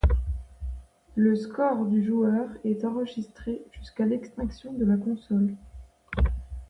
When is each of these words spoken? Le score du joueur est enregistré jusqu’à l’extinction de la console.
Le 1.15 1.35
score 1.35 1.85
du 1.85 2.03
joueur 2.03 2.49
est 2.65 2.85
enregistré 2.85 3.61
jusqu’à 3.71 4.07
l’extinction 4.07 4.73
de 4.73 4.83
la 4.85 4.97
console. 4.97 5.55